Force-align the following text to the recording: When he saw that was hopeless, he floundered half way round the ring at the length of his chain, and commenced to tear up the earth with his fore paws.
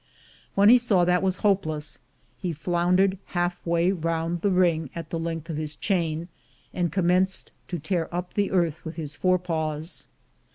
When 0.55 0.69
he 0.69 0.79
saw 0.79 1.05
that 1.05 1.21
was 1.21 1.35
hopeless, 1.45 1.99
he 2.39 2.53
floundered 2.53 3.19
half 3.37 3.63
way 3.67 3.91
round 3.91 4.41
the 4.41 4.49
ring 4.49 4.89
at 4.95 5.11
the 5.11 5.19
length 5.19 5.47
of 5.47 5.57
his 5.57 5.75
chain, 5.75 6.27
and 6.73 6.91
commenced 6.91 7.51
to 7.67 7.77
tear 7.77 8.09
up 8.11 8.33
the 8.33 8.49
earth 8.49 8.83
with 8.83 8.95
his 8.95 9.15
fore 9.15 9.37
paws. 9.37 10.07